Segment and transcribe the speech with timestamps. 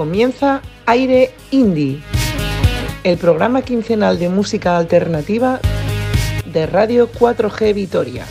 [0.00, 2.00] Comienza Aire Indie,
[3.04, 5.60] el programa quincenal de música alternativa
[6.46, 8.24] de Radio 4G Vitoria.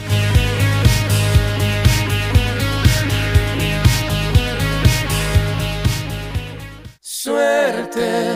[7.01, 8.31] Suerte,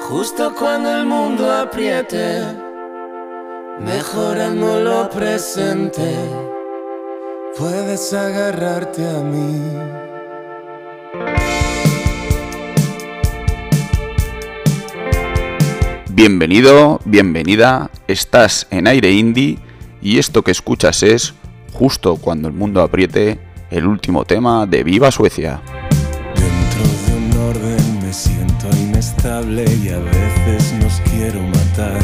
[0.00, 2.40] justo cuando el mundo apriete,
[3.78, 6.12] mejorando lo presente,
[7.56, 9.95] puedes agarrarte a mí.
[16.16, 19.58] Bienvenido, bienvenida, estás en aire indie
[20.00, 21.34] y esto que escuchas es,
[21.74, 23.38] justo cuando el mundo apriete,
[23.70, 25.60] el último tema de Viva Suecia.
[26.34, 32.00] Dentro de un orden me siento inestable y a veces nos quiero matar.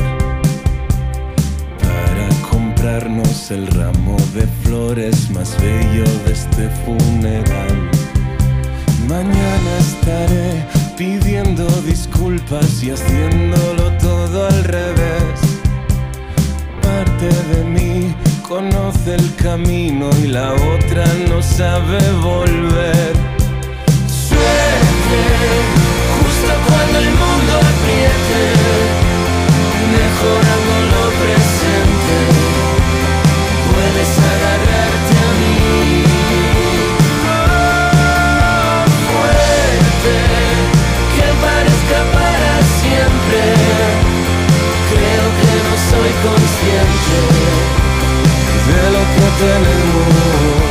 [1.80, 7.90] Para comprarnos el ramo de flores más bello de este funeral.
[9.09, 15.40] Mañana estaré pidiendo disculpas y haciéndolo todo al revés.
[16.82, 18.15] Parte de mí
[18.46, 23.12] conoce el camino y la otra no sabe volver.
[24.29, 25.21] Suerte,
[26.18, 28.43] justo cuando el mundo apriete,
[29.96, 30.91] mejorando
[46.23, 47.18] consciente
[48.68, 50.62] de lo que tenemos.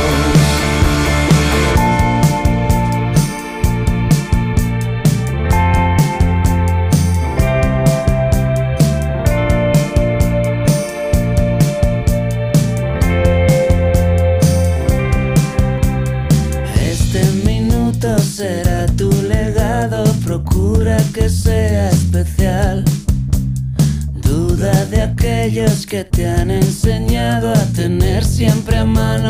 [28.84, 29.21] Mano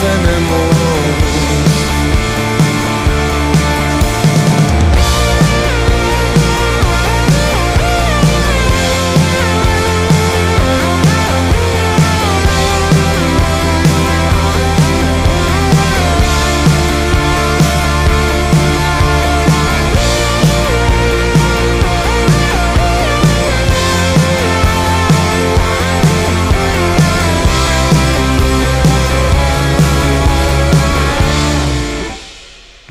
[0.00, 0.59] tenemos.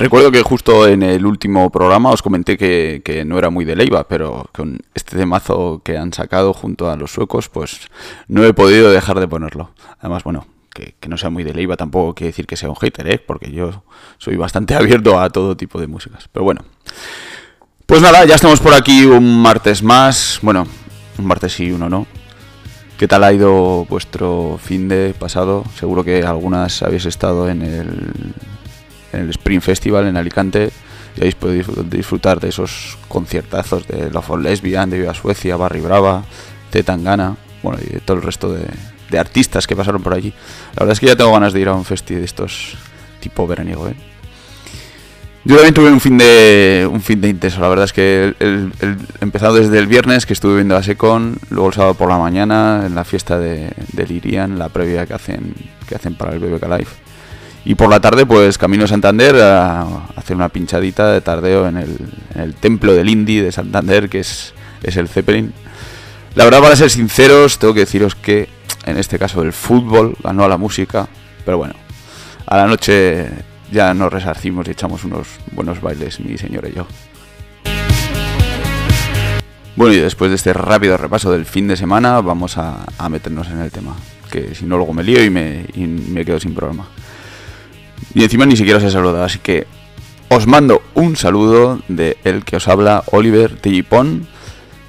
[0.09, 4.07] Recuerdo que justo en el último programa os comenté que, no era muy de Leiva,
[4.07, 7.91] pero con este temazo que han sacado junto a los suecos, pues
[8.27, 9.69] no he podido dejar de ponerlo.
[9.99, 13.07] Además, bueno, que, no sea muy de Leiva tampoco quiere decir que sea un hater,
[13.07, 13.19] ¿eh?
[13.23, 13.83] porque yo
[14.17, 16.27] soy bastante abierto a todo tipo de músicas.
[16.31, 16.63] Pero bueno,
[17.85, 20.39] pues nada, ya estamos por aquí un martes más.
[20.41, 20.65] Bueno,
[21.19, 22.07] un martes sí, uno no.
[22.97, 25.65] ¿Qué tal ha ido vuestro fin de pasado?
[25.77, 28.33] Seguro que algunas habéis estado en el,
[29.13, 30.71] en el Spring Festival en Alicante
[31.15, 35.81] y habéis podido disfrutar de esos conciertazos de Love for Lesbian, de Viva Suecia, Barry
[35.81, 36.23] Brava,
[36.71, 38.65] de Tangana, bueno, y de todo el resto de,
[39.09, 40.33] de artistas que pasaron por allí.
[40.75, 42.75] La verdad es que ya tengo ganas de ir a un festi de estos
[43.19, 43.95] tipo veraniego, ¿eh?
[45.45, 47.61] Yo también tuve un fin de un fin de intenso.
[47.61, 48.71] La verdad es que el,
[49.21, 52.83] empezado desde el viernes que estuve viendo a Secon, luego el sábado por la mañana
[52.85, 55.55] en la fiesta de, de Lirian, la previa que hacen
[55.87, 57.08] que hacen para el BBK Live.
[57.65, 61.77] Y por la tarde, pues camino a Santander a hacer una pinchadita de tardeo en
[61.77, 65.53] el, templo del Indy de Santander, que es, es el Zeppelin.
[66.35, 68.47] La verdad, para ser sinceros, tengo que deciros que
[68.85, 71.07] en este caso el fútbol ganó a la música,
[71.45, 71.75] pero bueno,
[72.45, 73.27] a la noche
[73.71, 76.87] ya nos resarcimos y echamos unos buenos bailes, mi señor y yo.
[79.75, 83.59] Bueno, y después de este rápido repaso del fin de semana, vamos a, meternos en
[83.59, 83.95] el tema,
[84.29, 86.87] que si no luego me lío y me, y me quedo sin problema.
[88.13, 89.65] Y encima ni siquiera os he saludado, así que
[90.29, 94.27] os mando un saludo de el que os habla Oliver Tillipón.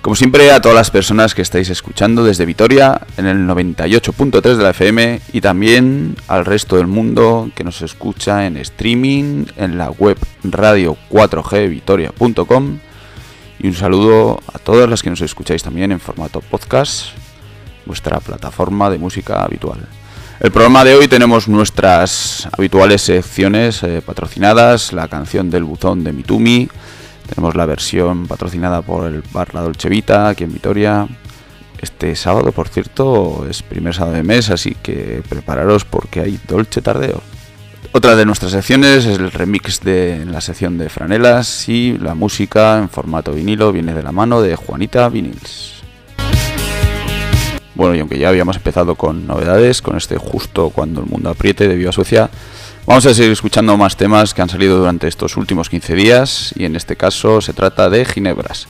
[0.02, 4.62] Como siempre, a todas las personas que estáis escuchando desde Vitoria en el 98.3 de
[4.62, 9.90] la FM y también al resto del mundo que nos escucha en streaming en la
[9.90, 12.78] web radio4gvitoria.com
[13.58, 17.08] y un saludo a todas las que nos escucháis también en formato podcast,
[17.84, 19.86] vuestra plataforma de música habitual.
[20.40, 26.14] El programa de hoy tenemos nuestras habituales secciones eh, patrocinadas, la canción del buzón de
[26.14, 26.66] Mitumi,
[27.28, 31.06] tenemos la versión patrocinada por el bar La Dolce Vita aquí en Vitoria.
[31.78, 36.80] Este sábado, por cierto, es primer sábado de mes, así que prepararos porque hay Dolce
[36.80, 37.20] Tardeo.
[37.92, 42.78] Otra de nuestras secciones es el remix de la sección de franelas y la música
[42.78, 45.79] en formato vinilo viene de la mano de Juanita Vinils.
[47.80, 51.66] Bueno, y aunque ya habíamos empezado con novedades, con este justo cuando el mundo apriete
[51.66, 52.28] debido a Suecia,
[52.84, 56.66] vamos a seguir escuchando más temas que han salido durante estos últimos 15 días y
[56.66, 58.68] en este caso se trata de Ginebras.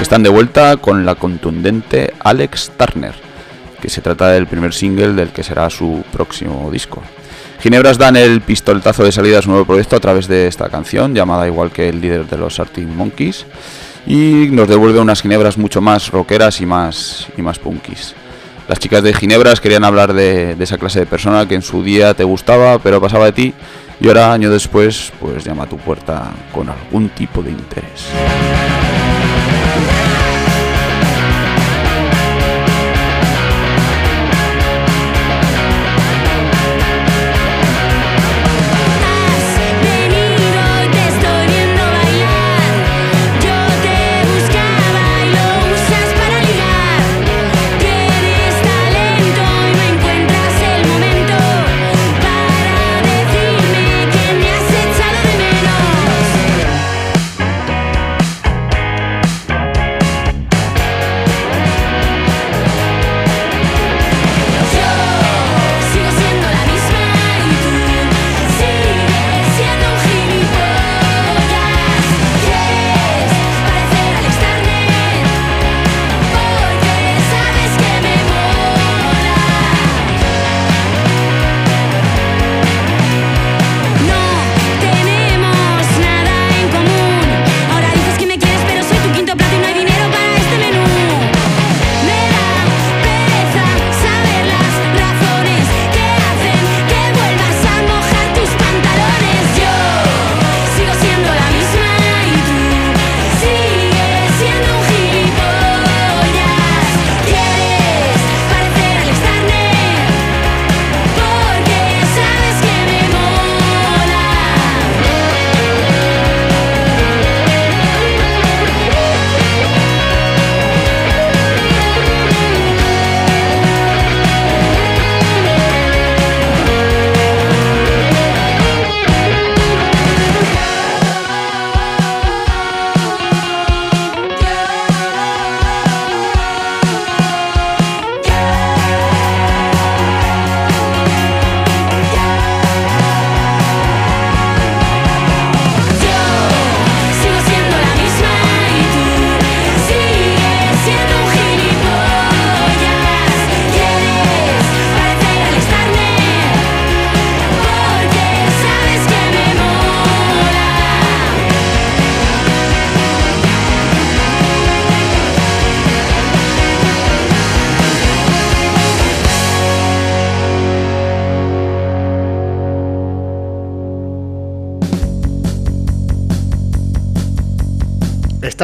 [0.00, 3.14] Están de vuelta con la contundente Alex Turner,
[3.82, 7.02] que se trata del primer single del que será su próximo disco.
[7.60, 11.14] Ginebras dan el pistoletazo de salida a su nuevo proyecto a través de esta canción,
[11.14, 13.44] llamada igual que el líder de los Arctic Monkeys,
[14.06, 18.14] y nos devuelve unas ginebras mucho más rockeras y más, y más punkis.
[18.68, 21.82] Las chicas de Ginebras querían hablar de, de, esa clase de persona que en su
[21.82, 23.54] día te gustaba pero pasaba de ti
[24.02, 28.08] y ahora, año después, pues llama a tu puerta con algún tipo de interés.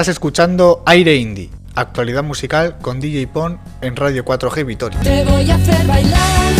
[0.08, 4.98] Estás escuchando Aire Indie, actualidad musical con DJ Pon en Radio 4G Vitoria.
[5.00, 6.54] Te voy a hacer bailar.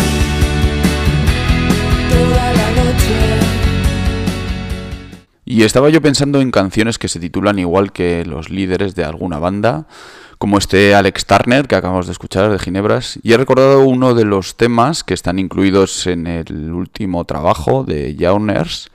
[5.45, 9.39] Y estaba yo pensando en canciones que se titulan igual que los líderes de alguna
[9.39, 9.87] banda,
[10.37, 14.25] como este Alex Turner que acabamos de escuchar de Ginebras, y he recordado uno de
[14.25, 18.91] los temas que están incluidos en el último trabajo de Jauners,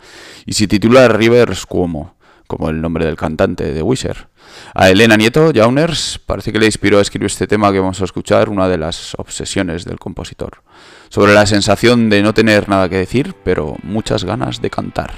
[0.47, 2.15] y se titula Rivers Cuomo,
[2.47, 4.29] como el nombre del cantante de Wisher.
[4.75, 8.05] A Elena Nieto, Jauners, parece que le inspiró a escribir este tema que vamos a
[8.05, 10.63] escuchar, una de las obsesiones del compositor,
[11.09, 15.13] sobre la sensación de no tener nada que decir, pero muchas ganas de cantar.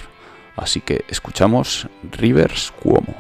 [0.56, 3.14] Así que escuchamos Rivers Cuomo.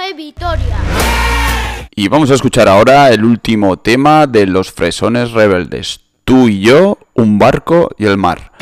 [0.00, 0.76] 4G Vitoria.
[1.94, 6.00] Y vamos a escuchar ahora el último tema de los Fresones Rebeldes.
[6.24, 8.52] Tú y yo, un barco y el mar.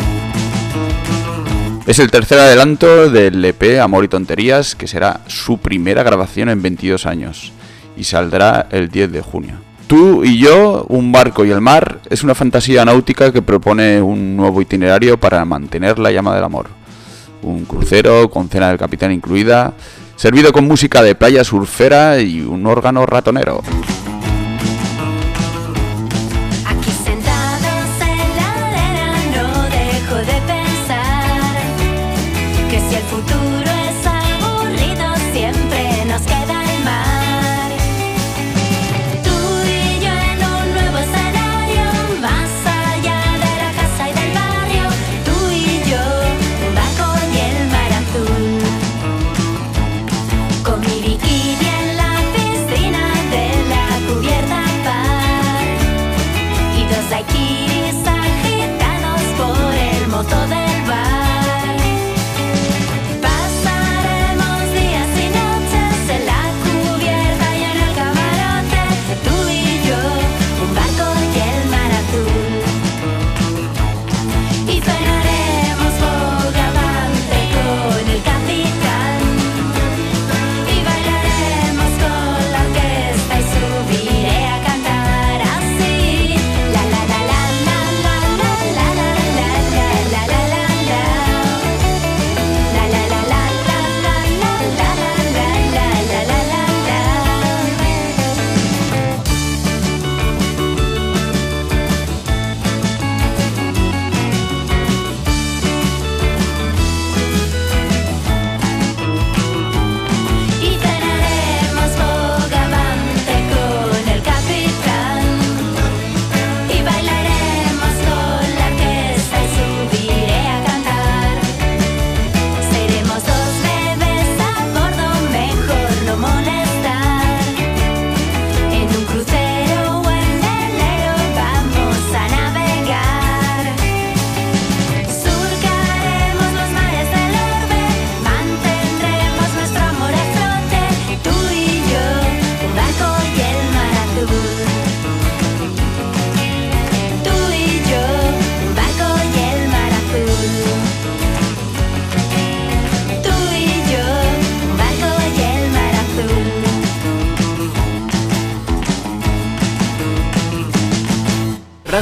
[1.87, 6.61] Es el tercer adelanto del EP Amor y Tonterías, que será su primera grabación en
[6.61, 7.52] 22 años
[7.97, 9.54] y saldrá el 10 de junio.
[9.87, 14.37] Tú y yo, un barco y el mar, es una fantasía náutica que propone un
[14.37, 16.78] nuevo itinerario para mantener la llama del amor
[17.42, 19.73] un crucero con cena del capitán incluida,
[20.19, 23.63] servido con música de playa surfera y un órgano ratonero.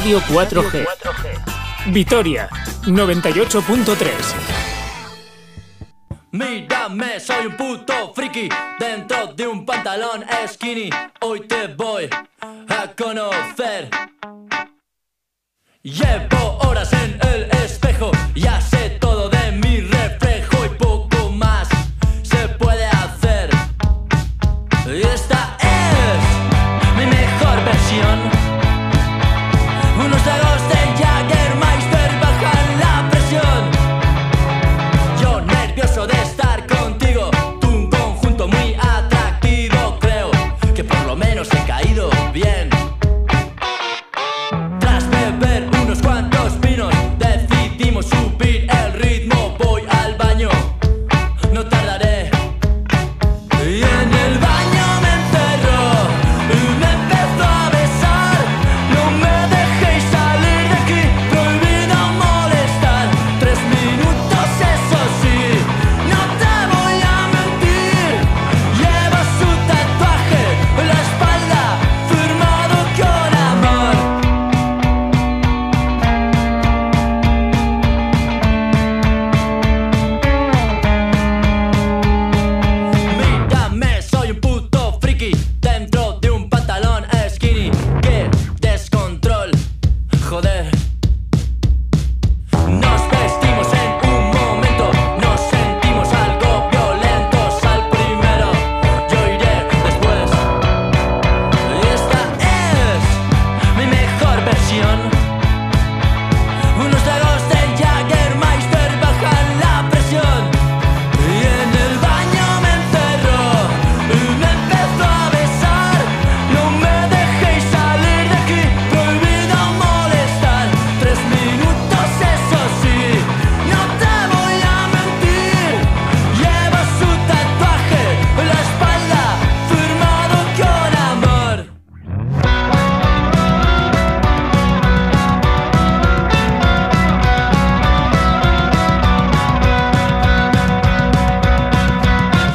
[0.07, 0.85] Radio 4G.
[1.87, 2.47] Vitoria
[2.83, 4.07] 98.3.
[6.31, 8.47] Mírame, soy un puto friki
[8.79, 10.89] dentro de un pantalón skinny.
[11.19, 12.09] Hoy te voy
[12.69, 13.89] a conocer.
[15.83, 18.76] Llevo horas en el espejo, ya sé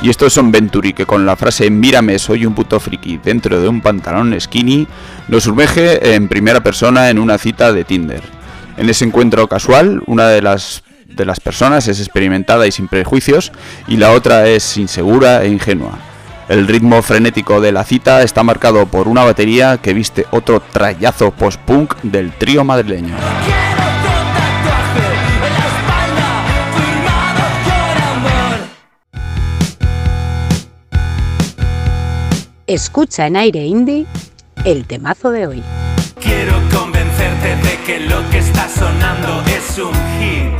[0.02, 3.68] Y estos son Venturi, que con la frase Mírame, soy un puto friki dentro de
[3.68, 4.88] un pantalón skinny,
[5.28, 8.22] nos sumerge en primera persona en una cita de Tinder.
[8.76, 13.52] En ese encuentro casual, una de las, de las personas es experimentada y sin prejuicios,
[13.86, 15.96] y la otra es insegura e ingenua.
[16.48, 21.30] El ritmo frenético de la cita está marcado por una batería que viste otro trayazo
[21.30, 23.14] post-punk del trío madrileño.
[32.68, 34.07] Escucha en aire indie
[34.64, 35.62] el temazo de hoy.
[36.20, 40.53] Quiero convencerte de que lo que está sonando es un hit.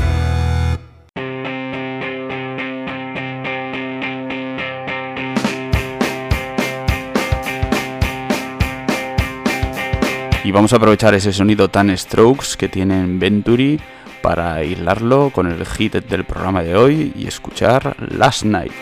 [10.43, 13.81] Y vamos a aprovechar ese sonido tan strokes que tienen Venturi
[14.23, 18.73] para aislarlo con el hit del programa de hoy y escuchar Last Night.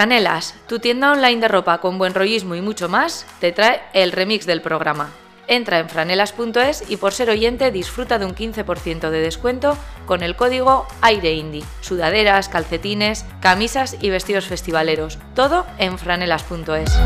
[0.00, 4.12] Franelas, tu tienda online de ropa con buen rollismo y mucho más, te trae el
[4.12, 5.10] remix del programa.
[5.46, 10.36] Entra en franelas.es y por ser oyente disfruta de un 15% de descuento con el
[10.36, 11.62] código AIREINDI.
[11.82, 15.18] Sudaderas, calcetines, camisas y vestidos festivaleros.
[15.34, 16.98] Todo en franelas.es.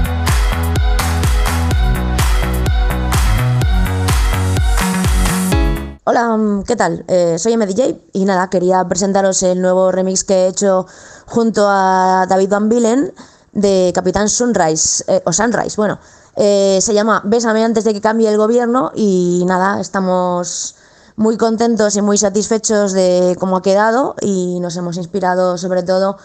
[6.06, 7.02] Hola, ¿qué tal?
[7.08, 10.86] Eh, soy MDJ y nada, quería presentaros el nuevo remix que he hecho
[11.26, 13.12] junto a David Van Bilen
[13.52, 15.98] de Capitán Sunrise, eh, o Sunrise, bueno,
[16.36, 20.74] eh, se llama Bésame antes de que cambie el gobierno y nada, estamos
[21.16, 26.16] muy contentos y muy satisfechos de cómo ha quedado y nos hemos inspirado sobre todo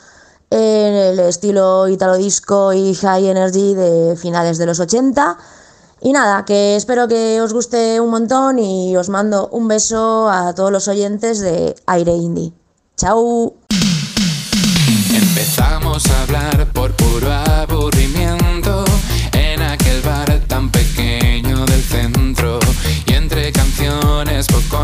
[0.50, 5.38] en el estilo italo disco y high energy de finales de los 80
[6.02, 10.56] y nada, que espero que os guste un montón y os mando un beso a
[10.56, 12.54] todos los oyentes de Aire Indie.
[12.96, 13.54] Chao.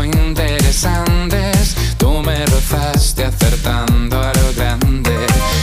[0.04, 5.14] Interesantes tú me rozaste acertando a lo grande.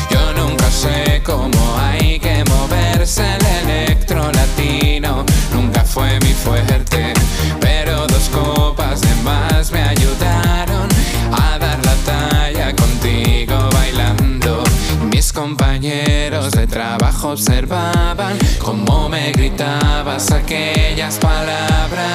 [0.09, 7.13] Yo nunca sé cómo hay que moverse el electro latino, nunca fue mi fuerte,
[7.59, 10.87] pero dos copas de más me ayudaron
[11.31, 14.63] a dar la talla contigo bailando.
[15.11, 22.12] Mis compañeros de trabajo observaban cómo me gritabas aquellas palabras.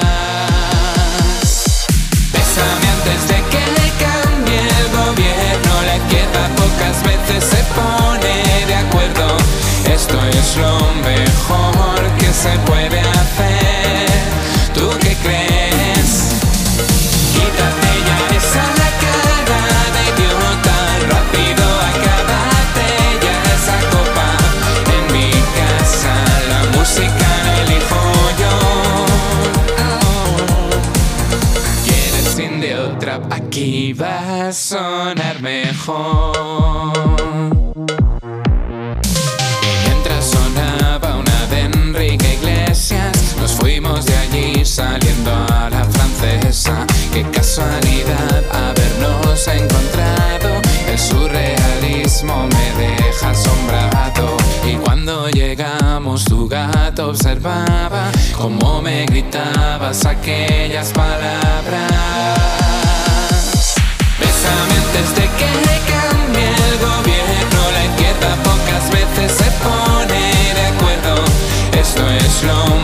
[56.99, 61.91] Observaba cómo me gritabas aquellas palabras.
[64.19, 65.51] Bésame antes de que
[65.91, 67.59] cambie el gobierno.
[67.71, 71.23] La izquierda pocas veces se pone de acuerdo.
[71.79, 72.78] Esto es lo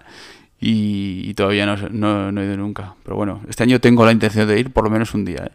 [0.57, 2.95] y, y todavía no, no- no he ido nunca.
[3.03, 5.47] Pero bueno, este año tengo la intención de ir por lo menos un día.
[5.47, 5.51] ¿eh?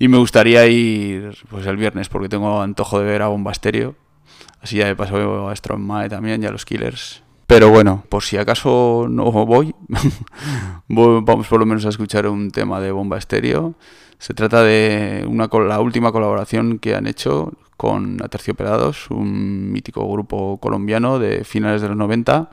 [0.00, 3.94] Y me gustaría ir pues el viernes, porque tengo antojo de ver a Bomba Estéreo.
[4.60, 7.21] Así ya de paso veo a Stromae también y a los Killers.
[7.52, 9.74] Pero bueno, por si acaso no voy,
[10.88, 13.74] vamos por lo menos a escuchar un tema de Bomba Estéreo.
[14.18, 20.56] Se trata de una, la última colaboración que han hecho con Aterciopelados, un mítico grupo
[20.62, 22.48] colombiano de finales de los 90.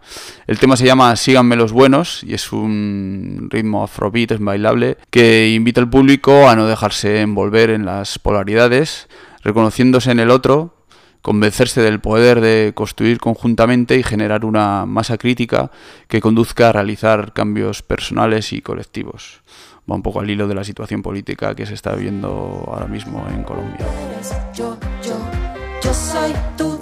[0.47, 5.47] El tema se llama Síganme los buenos y es un ritmo afrobeat, es bailable, que
[5.47, 9.07] invita al público a no dejarse envolver en las polaridades,
[9.43, 10.73] reconociéndose en el otro,
[11.21, 15.71] convencerse del poder de construir conjuntamente y generar una masa crítica
[16.07, 19.41] que conduzca a realizar cambios personales y colectivos.
[19.89, 23.25] Va un poco al hilo de la situación política que se está viviendo ahora mismo
[23.29, 23.85] en Colombia.
[24.53, 25.17] yo, yo,
[25.81, 26.81] yo soy tú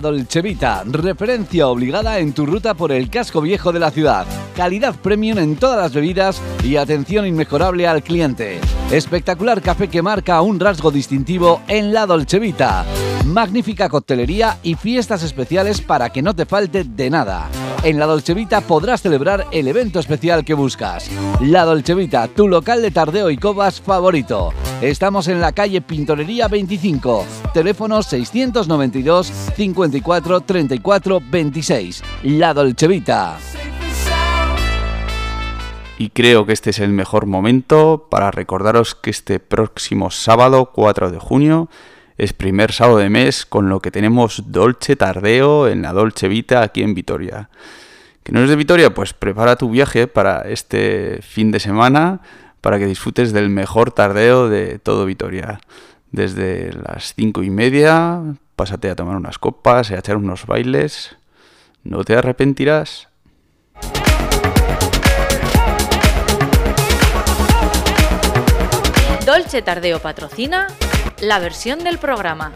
[0.00, 4.26] La referencia obligada en tu ruta por el casco viejo de la ciudad.
[4.54, 8.60] Calidad premium en todas las bebidas y atención inmejorable al cliente.
[8.92, 12.84] Espectacular café que marca un rasgo distintivo en La Dolce Vita.
[13.26, 17.48] Magnífica coctelería y fiestas especiales para que no te falte de nada.
[17.84, 21.08] En La Dolce Vita podrás celebrar el evento especial que buscas.
[21.40, 24.52] La Dolce Vita, tu local de tardeo y cobas favorito.
[24.80, 32.02] Estamos en la calle Pintorería 25, teléfono 692 54 34 26.
[32.24, 33.38] La Dolce Vita.
[35.98, 41.12] Y creo que este es el mejor momento para recordaros que este próximo sábado 4
[41.12, 41.68] de junio
[42.18, 46.62] es primer sábado de mes con lo que tenemos Dolce Tardeo en la Dolce Vita
[46.62, 47.48] aquí en Vitoria.
[48.24, 48.92] ¿Que no es de Vitoria?
[48.92, 52.20] Pues prepara tu viaje para este fin de semana
[52.60, 55.60] para que disfrutes del mejor tardeo de todo Vitoria.
[56.10, 58.20] Desde las cinco y media,
[58.56, 61.16] pásate a tomar unas copas a echar unos bailes.
[61.84, 63.08] No te arrepentirás.
[69.24, 70.66] Dolce Tardeo patrocina
[71.20, 72.52] la versión del programa.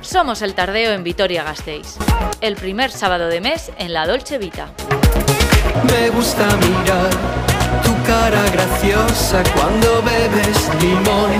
[0.00, 1.96] Somos el Tardeo en Vitoria-Gasteiz.
[2.40, 4.72] El primer sábado de mes en la Dolce Vita.
[5.90, 7.10] Me gusta mirar
[7.82, 11.30] tu cara graciosa cuando bebes limón.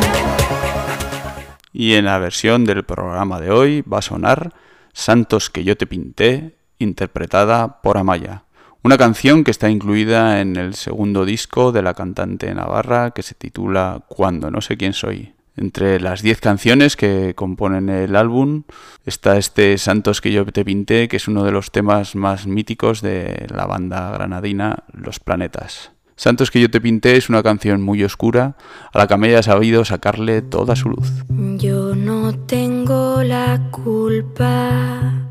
[1.72, 4.52] Y en la versión del programa de hoy va a sonar
[4.92, 8.44] Santos que yo te pinté, interpretada por Amaya.
[8.82, 13.34] Una canción que está incluida en el segundo disco de la cantante navarra que se
[13.34, 15.34] titula Cuando no sé quién soy.
[15.60, 18.62] Entre las 10 canciones que componen el álbum
[19.04, 23.02] está este Santos que yo te pinté, que es uno de los temas más míticos
[23.02, 25.92] de la banda granadina Los Planetas.
[26.16, 28.56] Santos que yo te pinté es una canción muy oscura
[28.90, 31.12] a la que Amaya ha sabido sacarle toda su luz.
[31.58, 35.28] Yo no tengo la culpa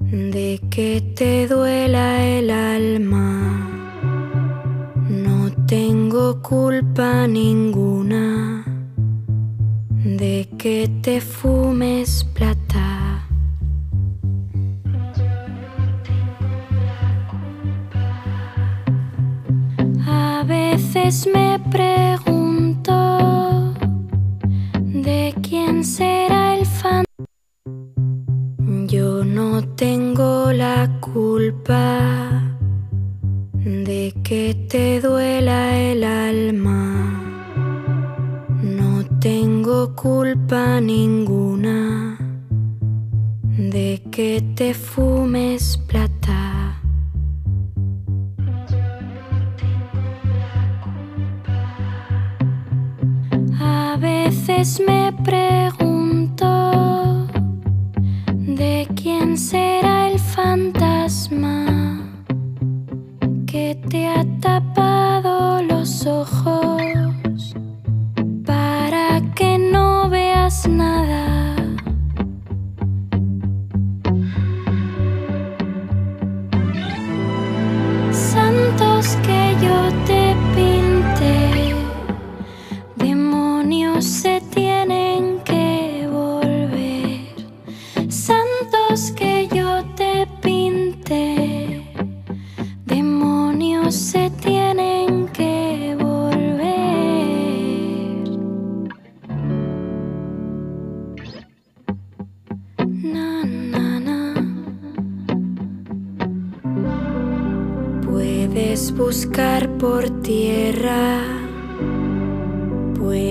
[0.00, 3.68] de que te duela el alma.
[5.10, 8.55] No tengo culpa ninguna
[10.16, 13.26] de que te fumes plata.
[20.06, 22.94] A veces me pregunto
[24.76, 27.04] de quién será el fan.
[28.86, 32.25] Yo no tengo la culpa
[40.86, 41.15] culpa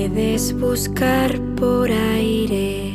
[0.07, 2.93] puedes buscar por aire,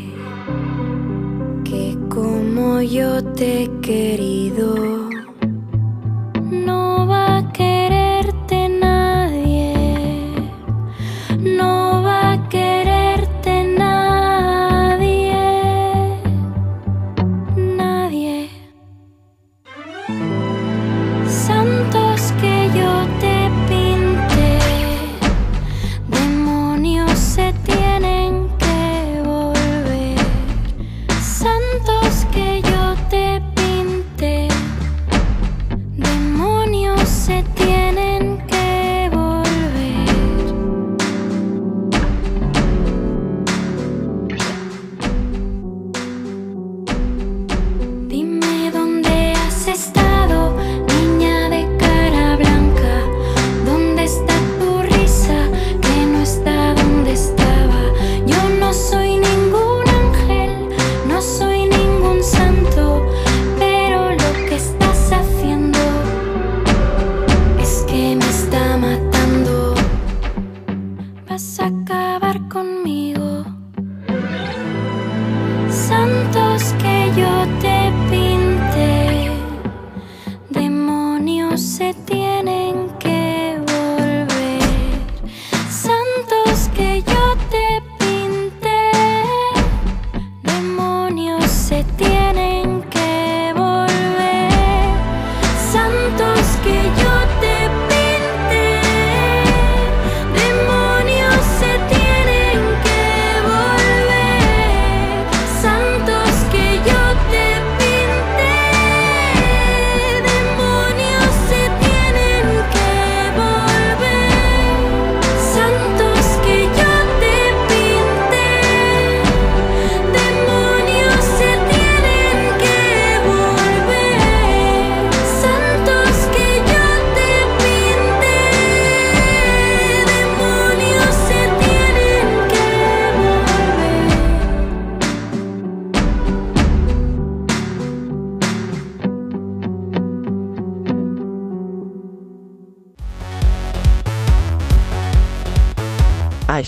[1.64, 5.09] que como yo te he querido,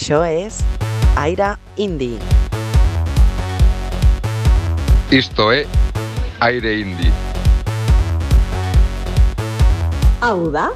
[0.02, 0.56] Això és
[1.14, 2.18] Aire Indie.
[5.12, 5.64] Isto é
[6.40, 7.12] Aire Indie.
[10.20, 10.72] Auda,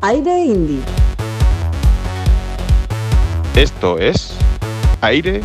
[0.00, 0.80] Aire Indie.
[3.54, 4.32] Esto es
[5.02, 5.42] Aire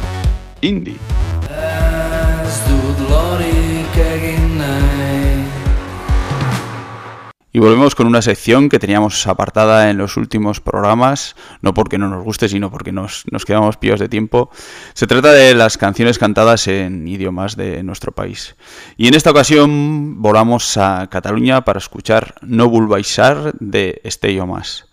[0.62, 0.98] Indie.
[1.52, 2.86] Ez
[7.56, 12.10] Y volvemos con una sección que teníamos apartada en los últimos programas, no porque no
[12.10, 14.50] nos guste, sino porque nos, quedamos pillos de tiempo.
[14.94, 18.58] Se trata de las canciones cantadas en idiomas de nuestro país.
[18.98, 24.88] Y en esta ocasión volamos a Cataluña para escuchar No Baixar de Estello Más.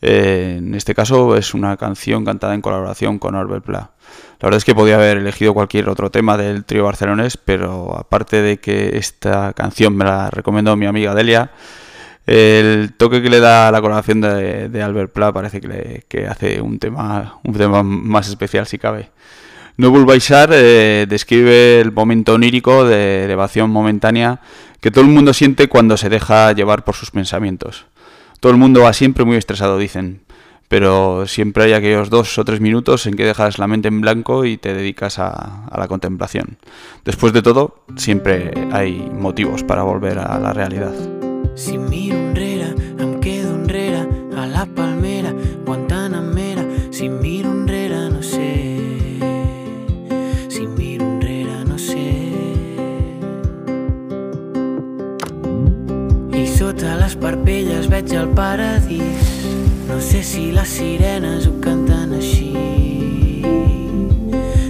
[0.00, 3.90] Eh, en este caso es una canción cantada en colaboración con Albert Pla.
[4.40, 8.40] La verdad es que podía haber elegido cualquier otro tema del trío barcelonés, pero aparte
[8.40, 11.50] de que esta canción me la recomendó mi amiga Delia,
[12.30, 16.28] el toque que le da la colaboración de, de Albert Pla parece que, le, que
[16.28, 19.10] hace un tema, un tema más especial si cabe.
[19.76, 24.40] Noble Baixar eh, describe el momento onírico de elevación momentánea
[24.80, 27.86] que todo el mundo siente cuando se deja llevar por sus pensamientos.
[28.38, 30.20] Todo el mundo va siempre muy estresado, dicen,
[30.68, 34.44] pero siempre hay aquellos dos o tres minutos en que dejas la mente en blanco
[34.44, 36.58] y te dedicas a, a la contemplación.
[37.04, 40.92] Después de todo, siempre hay motivos para volver a la realidad.
[41.56, 42.19] Si miro
[57.10, 59.30] les parpelles veig el paradís.
[59.88, 63.42] No sé si les sirenes ho canten així.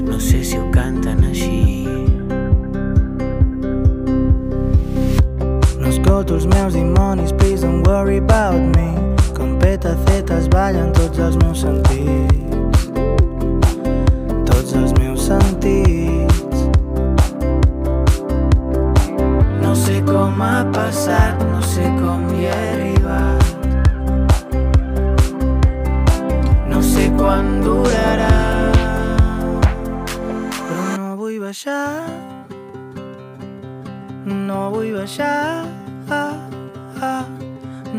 [0.07, 1.85] No sé si ho canten així.
[5.85, 8.89] Escolto els meus dimonis, please don't worry about me.
[9.37, 12.89] Com petacetes ballen tots els meus sentits.
[14.49, 16.00] Tots els meus sentits.
[20.11, 23.45] Com ha passat, no sé com hi he arribat.
[26.71, 28.33] No sé quan durarà.
[30.59, 32.07] Però no vull baixar.
[34.27, 35.67] No vull baixar.
[36.21, 36.35] Ah,
[37.11, 37.25] ah.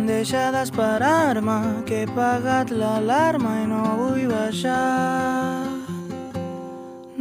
[0.07, 5.67] Deixa d'esperar-me, que he pagat l'alarma i no vull baixar.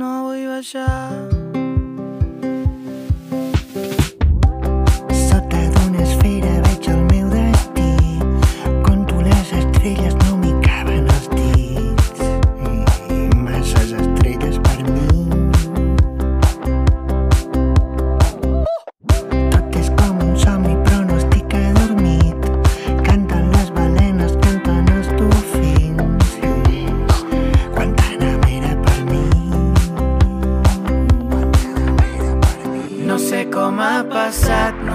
[0.01, 1.40] No vull baixar.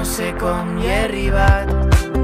[0.05, 2.14] Sé com hi he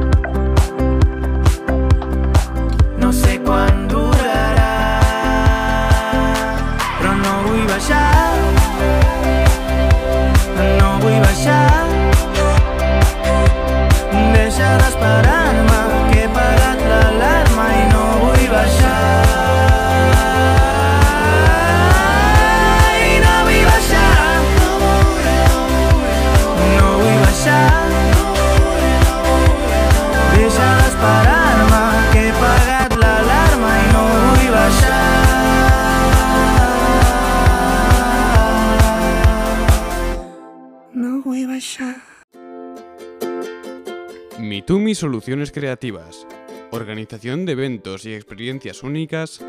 [44.96, 46.28] Soluciones Creativas,
[46.72, 49.40] organización de eventos y experiencias únicas,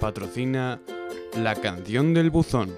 [0.00, 0.80] patrocina
[1.36, 2.72] La Canción del Buzón.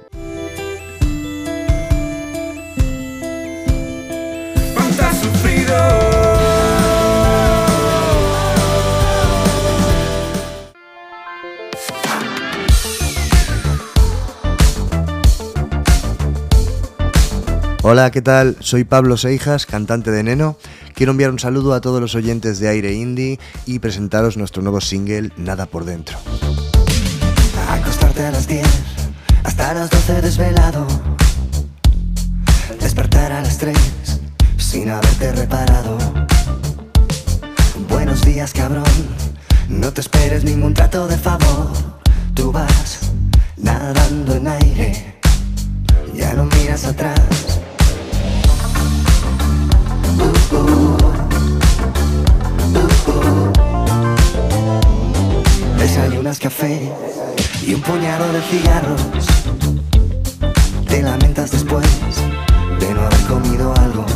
[17.90, 18.56] Hola, ¿qué tal?
[18.60, 20.58] Soy Pablo Seijas, cantante de Neno.
[20.98, 24.80] Quiero enviar un saludo a todos los oyentes de Aire Indie y presentaros nuestro nuevo
[24.80, 26.18] single Nada por dentro.
[27.68, 28.66] Acostarte a las 10,
[29.44, 30.88] hasta las 12 desvelado.
[32.80, 33.76] Despertar a las 3,
[34.56, 35.98] sin haberte reparado.
[37.88, 38.82] Buenos días, cabrón.
[39.68, 41.70] No te esperes ningún trato de favor.
[42.34, 43.12] Tú vas
[43.56, 45.20] nadando en aire.
[46.12, 47.20] Ya no miras atrás.
[50.50, 50.96] Uh, uh.
[52.74, 53.52] Uh, uh.
[55.78, 56.90] Desayunas café
[58.32, 59.02] de cigarros.
[60.86, 61.86] Te lamentas después
[62.80, 64.06] de no haber comido algo.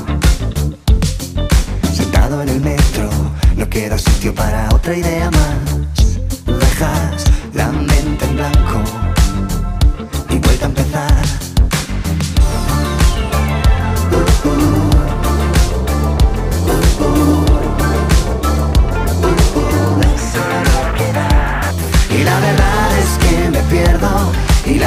[1.93, 3.11] Sentado en el metro,
[3.57, 6.17] no queda sitio para otra idea más.
[6.47, 9.12] Dejas la mente en blanco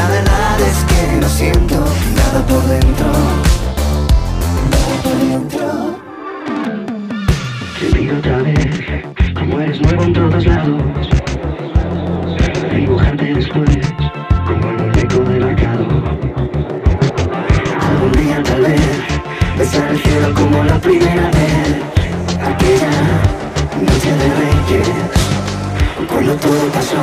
[0.06, 1.84] la verdad es que no siento
[2.16, 3.08] nada por dentro.
[4.72, 5.66] Nada por dentro.
[7.80, 9.04] Te digo otra vez
[9.34, 11.10] Como eres nuevo en todos lados.
[12.76, 13.78] Dibujarte después
[14.46, 15.88] Como el muñeco de mercado
[17.90, 18.82] Algún día tal vez
[19.58, 21.76] Besar el como la primera vez.
[22.52, 22.92] Aquella
[23.82, 24.90] noche de reyes
[26.08, 26.96] cuando todo pasó.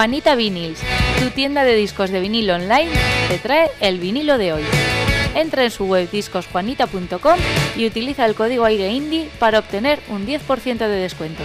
[0.00, 0.80] Juanita Vinyls,
[1.18, 2.90] tu tienda de discos de vinilo online,
[3.28, 4.62] te trae el vinilo de hoy.
[5.34, 7.38] Entra en su web discosjuanita.com
[7.76, 11.42] y utiliza el código AIREINDIE para obtener un 10% de descuento.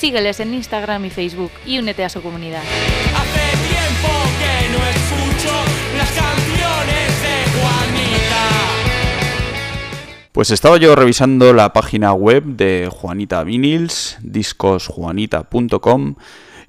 [0.00, 2.60] Sígueles en Instagram y Facebook y únete a su comunidad.
[3.14, 4.08] Hace tiempo
[4.40, 5.54] que no escucho
[5.96, 8.48] las canciones de Juanita.
[10.32, 16.16] Pues estaba yo revisando la página web de Juanita Vinyls, discosjuanita.com,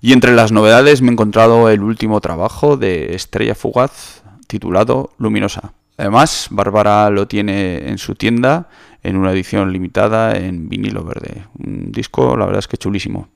[0.01, 5.73] y entre las novedades me he encontrado el último trabajo de Estrella Fugaz titulado Luminosa.
[5.97, 8.69] Además, Bárbara lo tiene en su tienda
[9.03, 11.45] en una edición limitada en vinilo verde.
[11.57, 13.29] Un disco, la verdad es que chulísimo.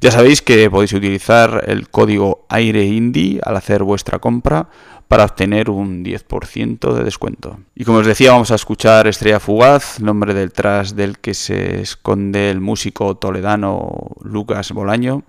[0.00, 4.68] Ya sabéis que podéis utilizar el código AIREINDI al hacer vuestra compra
[5.08, 7.58] para obtener un 10% de descuento.
[7.74, 12.50] Y como os decía, vamos a escuchar Estrella Fugaz, nombre detrás del que se esconde
[12.50, 15.24] el músico toledano Lucas Bolaño.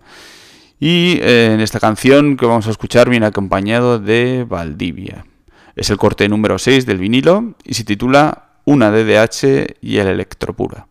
[0.87, 5.25] Y eh, en esta canción que vamos a escuchar viene acompañado de Valdivia.
[5.75, 10.85] Es el corte número 6 del vinilo y se titula Una DDH y el Electropura.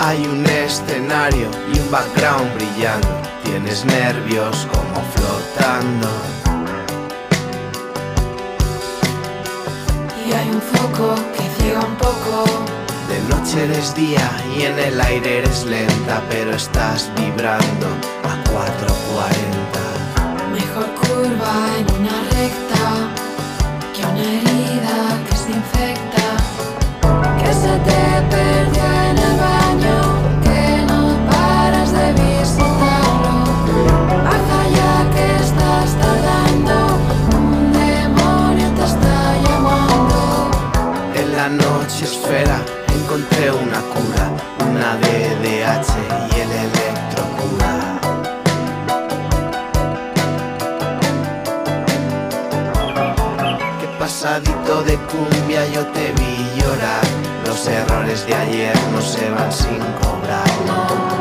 [0.00, 3.22] Hay un escenario y un background brillando.
[3.44, 6.08] Tienes nervios como flotando.
[10.26, 11.39] Y hay un foco que
[11.70, 17.86] De noche eres día y en el aire eres lenta, pero estás vibrando
[18.24, 19.49] a 440.
[42.94, 44.30] Encontré una cura,
[44.66, 45.90] una DDH
[46.34, 48.00] y el electrocura.
[53.80, 57.04] Que pasadito de cumbia yo te vi llorar.
[57.46, 61.19] Los errores de ayer no se van sin cobrar.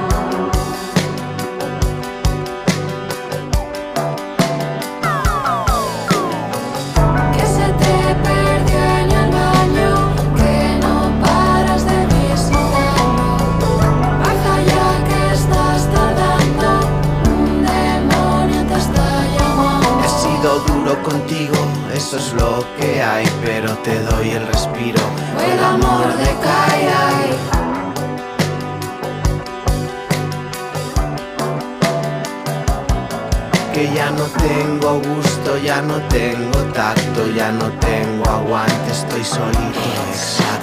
[23.44, 25.00] Pero te doy el respiro
[25.52, 27.30] el amor de Kairai.
[33.74, 39.80] Que ya no tengo gusto, ya no tengo tacto, ya no tengo aguante, estoy solito,
[40.12, 40.59] exacto.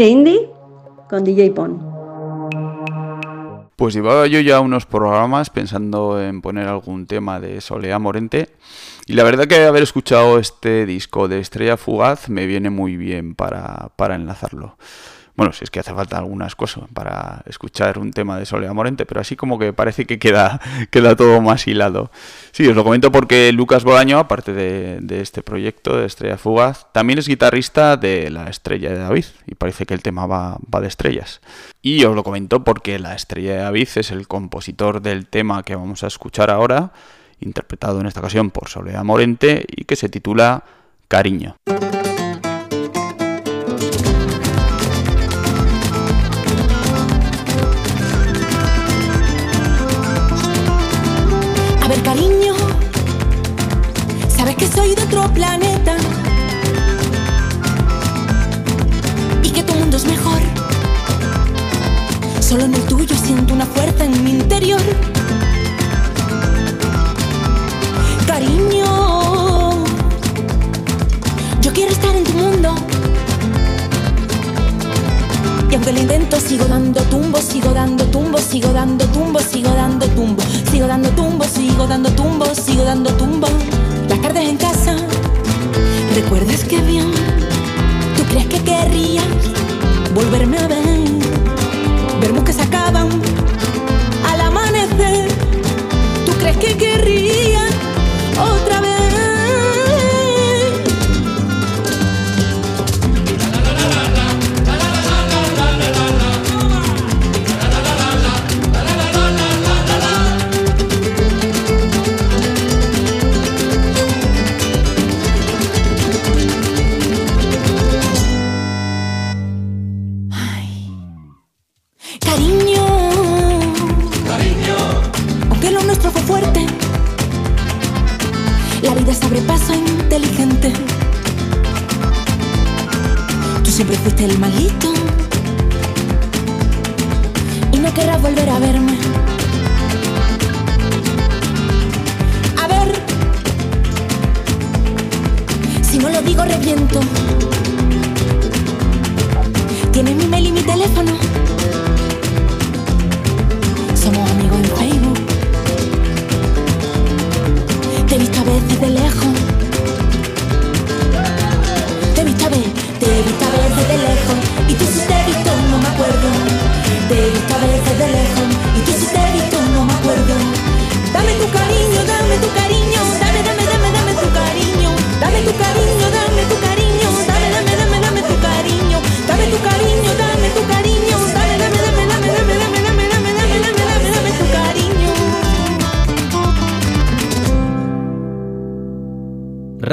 [0.00, 0.50] Indie
[1.08, 1.94] con DJ Pon.
[3.76, 8.50] Pues llevaba yo ya unos programas pensando en poner algún tema de Soleá Morente
[9.06, 13.34] y la verdad que haber escuchado este disco de Estrella Fugaz me viene muy bien
[13.34, 14.76] para, para enlazarlo.
[15.36, 19.04] Bueno, si es que hace falta algunas cosas para escuchar un tema de Soleá Morente,
[19.04, 20.60] pero así como que parece que queda,
[20.90, 22.12] queda todo más hilado.
[22.52, 26.86] Sí, os lo comento porque Lucas Bolaño, aparte de, de este proyecto de Estrella Fugaz,
[26.92, 30.80] también es guitarrista de La Estrella de David y parece que el tema va, va
[30.80, 31.40] de estrellas.
[31.82, 35.74] Y os lo comento porque La Estrella de David es el compositor del tema que
[35.74, 36.92] vamos a escuchar ahora,
[37.40, 40.62] interpretado en esta ocasión por Soledad Morente y que se titula
[41.08, 41.56] Cariño.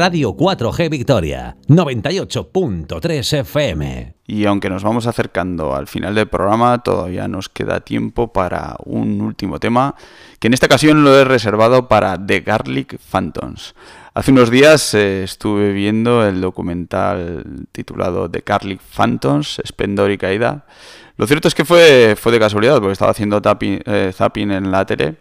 [0.01, 4.15] Radio 4G Victoria, 98.3 FM.
[4.25, 9.21] Y aunque nos vamos acercando al final del programa, todavía nos queda tiempo para un
[9.21, 9.93] último tema,
[10.39, 13.75] que en esta ocasión lo he reservado para The Garlic Phantoms.
[14.15, 20.65] Hace unos días eh, estuve viendo el documental titulado The Garlic Phantoms, Esplendor y Caída.
[21.17, 24.83] Lo cierto es que fue, fue de casualidad, porque estaba haciendo eh, zapping en la
[24.83, 25.17] tele,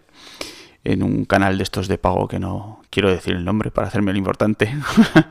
[0.85, 4.13] en un canal de estos de pago que no quiero decir el nombre para hacerme
[4.13, 4.75] lo importante.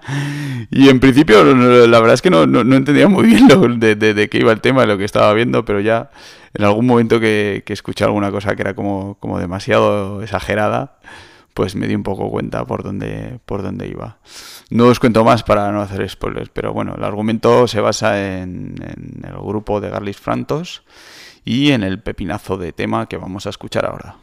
[0.71, 3.95] y en principio la verdad es que no, no- no entendía muy bien lo, de,
[3.95, 6.11] de- de qué iba el tema, lo que estaba viendo, pero ya
[6.53, 10.99] en algún momento que, que escuché alguna cosa que era como, como demasiado exagerada,
[11.53, 14.17] pues me di un poco cuenta por dónde, por dónde iba.
[14.69, 18.75] No os cuento más para no hacer spoilers, pero bueno, el argumento se basa en,
[18.81, 20.83] en el grupo de Garlis Frantos
[21.43, 24.15] y en el pepinazo de tema que vamos a escuchar ahora.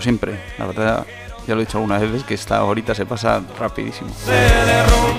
[0.00, 0.38] Siempre.
[0.58, 1.06] La verdad,
[1.46, 4.10] ya lo he dicho algunas veces, que esta horita se pasa rapidísimo.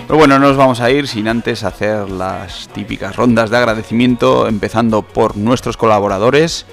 [0.08, 4.48] Pero bueno, no nos vamos a ir sin antes hacer las típicas rondas de agradecimiento,
[4.48, 6.66] empezando por nuestros colaboradores.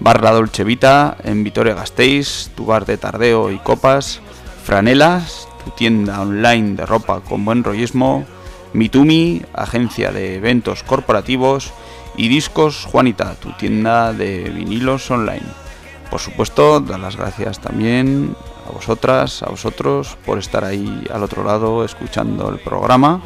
[0.00, 4.20] Bar La Dolce Vita en Vitoria Gasteiz, tu bar de tardeo y copas,
[4.64, 8.24] Franelas, tu tienda online de ropa con buen rollismo,
[8.72, 11.72] Mitumi, agencia de eventos corporativos
[12.16, 15.67] y Discos Juanita, tu tienda de vinilos online.
[16.10, 18.34] Por supuesto, dar las gracias también
[18.66, 23.20] a vosotras, a vosotros por estar ahí al otro lado escuchando el programa.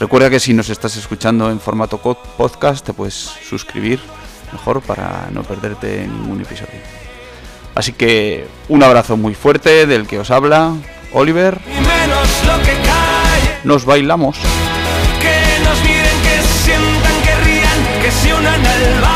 [0.00, 4.00] Recuerda que si nos estás escuchando en formato podcast te puedes suscribir
[4.52, 6.80] mejor para no perderte ningún episodio.
[7.74, 10.72] Así que un abrazo muy fuerte del que os habla
[11.12, 11.58] Oliver.
[13.64, 14.38] Nos bailamos.
[15.20, 19.15] Que nos miren, que sientan, que rían, que se unan al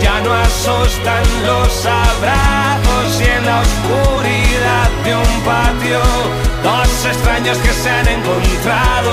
[0.00, 3.20] ya no asustan los abrazos.
[3.20, 6.00] Y en la oscuridad de un patio,
[6.62, 9.12] dos extraños que se han encontrado.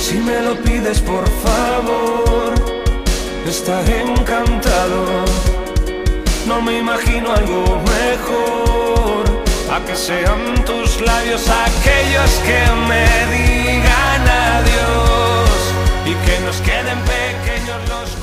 [0.00, 2.54] Si me lo pides por favor,
[3.46, 5.04] estaré encantado.
[6.46, 7.62] No me imagino algo
[7.98, 9.27] mejor,
[9.70, 13.04] a que sean tus labios aquellos que me
[13.34, 15.50] digan adiós
[16.06, 18.18] y que nos queden pequeños los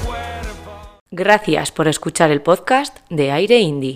[1.11, 3.93] Gracias por escuchar el podcast de Aire Indie.